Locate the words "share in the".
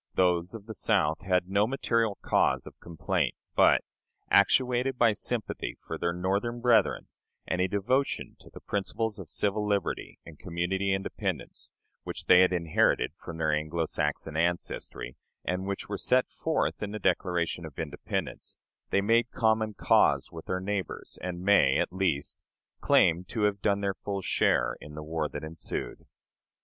24.23-25.03